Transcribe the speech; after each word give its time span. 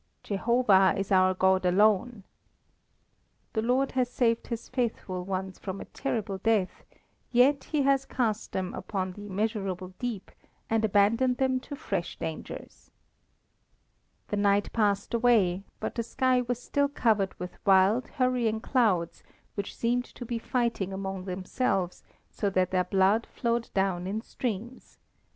"Jehovah 0.23 0.95
is 0.97 1.11
our 1.11 1.35
God 1.35 1.63
alone." 1.63 2.23
The 3.53 3.61
Lord 3.61 3.91
has 3.91 4.09
saved 4.09 4.47
His 4.47 4.67
faithful 4.67 5.23
ones 5.23 5.59
from 5.59 5.79
a 5.79 5.85
terrible 5.85 6.39
death, 6.39 6.83
yet 7.31 7.65
He 7.65 7.83
has 7.83 8.05
cast 8.05 8.51
them 8.51 8.73
upon 8.73 9.11
the 9.13 9.27
immeasurable 9.27 9.89
deep, 9.99 10.31
and 10.71 10.83
abandoned 10.83 11.37
them 11.37 11.59
to 11.59 11.75
fresh 11.75 12.17
dangers. 12.17 12.89
The 14.29 14.37
night 14.37 14.73
passed 14.73 15.13
away, 15.13 15.61
but 15.79 15.93
the 15.93 16.01
sky 16.01 16.41
was 16.41 16.59
still 16.59 16.87
covered 16.87 17.39
with 17.39 17.63
wild, 17.63 18.07
hurrying 18.07 18.59
clouds 18.59 19.21
which 19.53 19.77
seemed 19.77 20.05
to 20.05 20.25
be 20.25 20.39
fighting 20.39 20.91
among 20.91 21.25
themselves 21.25 22.03
so 22.31 22.49
that 22.49 22.71
their 22.71 22.85
blood 22.85 23.27
flowed 23.27 23.69
down 23.75 24.07
in 24.07 24.21
streams. 24.21 24.97